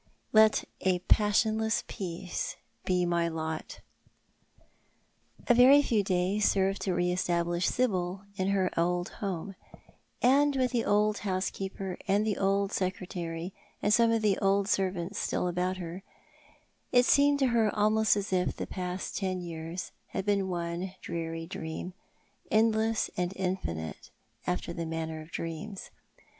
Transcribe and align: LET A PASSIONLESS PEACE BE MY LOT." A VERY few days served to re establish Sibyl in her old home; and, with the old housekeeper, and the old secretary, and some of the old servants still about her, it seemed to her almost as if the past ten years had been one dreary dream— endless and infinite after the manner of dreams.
LET 0.33 0.63
A 0.81 0.97
PASSIONLESS 0.97 1.83
PEACE 1.87 2.55
BE 2.85 3.05
MY 3.05 3.27
LOT." 3.27 3.81
A 5.47 5.53
VERY 5.53 5.83
few 5.83 6.03
days 6.03 6.49
served 6.49 6.81
to 6.81 6.95
re 6.95 7.11
establish 7.11 7.67
Sibyl 7.67 8.23
in 8.35 8.47
her 8.47 8.71
old 8.75 9.09
home; 9.21 9.53
and, 10.19 10.55
with 10.55 10.71
the 10.71 10.83
old 10.83 11.19
housekeeper, 11.19 11.99
and 12.07 12.25
the 12.25 12.35
old 12.35 12.71
secretary, 12.71 13.53
and 13.79 13.93
some 13.93 14.09
of 14.09 14.23
the 14.23 14.39
old 14.39 14.67
servants 14.67 15.19
still 15.19 15.47
about 15.47 15.77
her, 15.77 16.01
it 16.91 17.05
seemed 17.05 17.37
to 17.37 17.47
her 17.49 17.69
almost 17.77 18.17
as 18.17 18.33
if 18.33 18.55
the 18.55 18.65
past 18.65 19.15
ten 19.15 19.39
years 19.39 19.91
had 20.07 20.25
been 20.25 20.47
one 20.49 20.95
dreary 21.03 21.45
dream— 21.45 21.93
endless 22.49 23.11
and 23.15 23.33
infinite 23.35 24.09
after 24.47 24.73
the 24.73 24.87
manner 24.87 25.21
of 25.21 25.29
dreams. 25.29 25.91